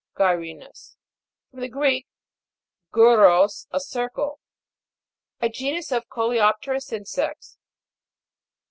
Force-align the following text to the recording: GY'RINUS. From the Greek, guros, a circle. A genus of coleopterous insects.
GY'RINUS. 0.17 0.97
From 1.51 1.59
the 1.59 1.69
Greek, 1.69 2.07
guros, 2.91 3.67
a 3.69 3.79
circle. 3.79 4.39
A 5.39 5.47
genus 5.47 5.91
of 5.91 6.09
coleopterous 6.09 6.91
insects. 6.91 7.59